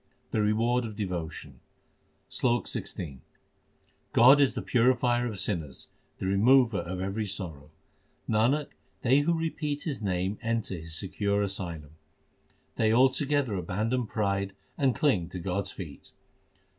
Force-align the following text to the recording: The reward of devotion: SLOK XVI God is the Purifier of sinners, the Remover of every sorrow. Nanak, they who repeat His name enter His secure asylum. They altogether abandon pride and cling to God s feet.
The 0.31 0.41
reward 0.41 0.83
of 0.83 0.95
devotion: 0.95 1.59
SLOK 2.27 2.65
XVI 2.65 3.19
God 4.13 4.41
is 4.41 4.55
the 4.55 4.63
Purifier 4.63 5.27
of 5.27 5.37
sinners, 5.37 5.89
the 6.17 6.25
Remover 6.25 6.79
of 6.79 6.99
every 6.99 7.27
sorrow. 7.27 7.69
Nanak, 8.27 8.69
they 9.03 9.19
who 9.19 9.33
repeat 9.37 9.83
His 9.83 10.01
name 10.01 10.39
enter 10.41 10.75
His 10.75 10.95
secure 10.95 11.43
asylum. 11.43 11.97
They 12.77 12.91
altogether 12.91 13.53
abandon 13.53 14.07
pride 14.07 14.53
and 14.75 14.95
cling 14.95 15.29
to 15.29 15.39
God 15.39 15.65
s 15.65 15.71
feet. 15.71 16.11